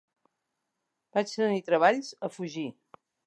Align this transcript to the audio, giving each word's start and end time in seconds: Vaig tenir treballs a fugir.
Vaig 1.17 1.35
tenir 1.35 1.61
treballs 1.69 2.09
a 2.29 2.33
fugir. 2.39 2.67